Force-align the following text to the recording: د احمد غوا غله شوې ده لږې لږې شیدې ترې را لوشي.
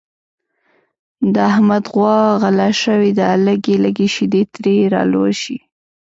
د 1.33 1.35
احمد 1.51 1.83
غوا 1.93 2.19
غله 2.41 2.69
شوې 2.83 3.11
ده 3.19 3.27
لږې 3.45 3.75
لږې 3.85 4.07
شیدې 4.15 4.41
ترې 4.53 4.75
را 4.93 5.01
لوشي. 5.11 5.57